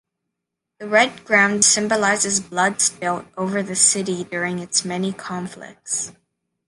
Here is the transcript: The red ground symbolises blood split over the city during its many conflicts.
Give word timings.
The 0.79 0.87
red 0.87 1.23
ground 1.25 1.63
symbolises 1.63 2.39
blood 2.39 2.81
split 2.81 3.25
over 3.37 3.61
the 3.61 3.75
city 3.75 4.23
during 4.23 4.57
its 4.57 4.83
many 4.83 5.13
conflicts. 5.13 6.11